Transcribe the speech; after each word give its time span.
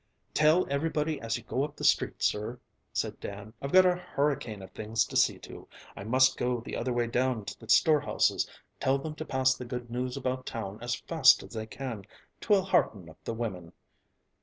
"Tell 0.33 0.65
everybody 0.67 1.21
as 1.21 1.37
you 1.37 1.43
go 1.43 1.63
up 1.63 1.75
the 1.75 1.83
street, 1.83 2.23
sir," 2.23 2.59
said 2.91 3.19
Dan. 3.19 3.53
"I've 3.61 3.71
got 3.71 3.85
a 3.85 3.93
hurricane 3.95 4.63
of 4.63 4.71
things 4.71 5.05
to 5.05 5.15
see 5.15 5.37
to; 5.37 5.67
I 5.95 6.03
must 6.03 6.37
go 6.37 6.59
the 6.59 6.75
other 6.75 6.91
way 6.91 7.05
down 7.05 7.45
to 7.45 7.59
the 7.59 7.69
storehouses. 7.69 8.49
Tell 8.79 8.97
them 8.97 9.13
to 9.13 9.25
pass 9.25 9.53
the 9.53 9.63
good 9.63 9.91
news 9.91 10.17
about 10.17 10.47
town 10.47 10.79
as 10.81 10.95
fast 10.95 11.43
as 11.43 11.51
they 11.53 11.67
can; 11.67 12.05
'twill 12.39 12.63
hearten 12.63 13.11
up 13.11 13.23
the 13.23 13.35
women." 13.35 13.73